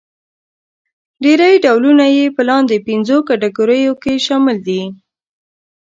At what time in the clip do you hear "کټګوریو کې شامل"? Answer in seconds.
3.27-4.57